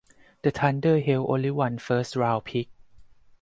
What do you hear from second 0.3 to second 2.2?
The Thunder held only one first